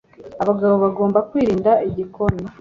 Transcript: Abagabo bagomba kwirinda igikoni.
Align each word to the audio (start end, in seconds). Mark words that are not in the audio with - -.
Abagabo 0.43 0.75
bagomba 0.83 1.19
kwirinda 1.29 1.71
igikoni. 1.89 2.41